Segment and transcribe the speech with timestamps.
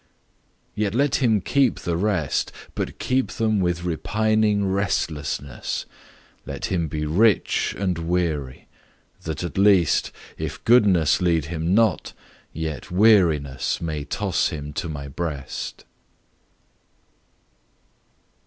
[0.73, 5.85] Yet let him keep the rest, But keep them with repining restlessness;
[6.43, 8.67] Let him be rich and weary,
[9.21, 12.13] that at least, If goodness lead him not,
[12.51, 15.85] yet wearinessMay toss him to My breast.